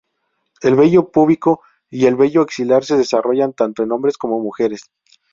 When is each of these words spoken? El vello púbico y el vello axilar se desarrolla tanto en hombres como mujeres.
El 0.63 0.73
vello 0.75 1.11
púbico 1.11 1.61
y 1.87 2.07
el 2.07 2.15
vello 2.15 2.41
axilar 2.41 2.83
se 2.83 2.97
desarrolla 2.97 3.51
tanto 3.51 3.83
en 3.83 3.91
hombres 3.91 4.17
como 4.17 4.39
mujeres. 4.39 4.89